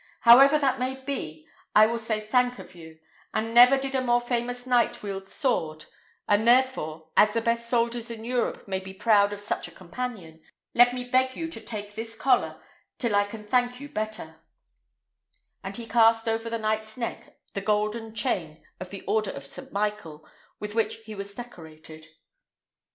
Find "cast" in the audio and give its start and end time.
15.85-16.27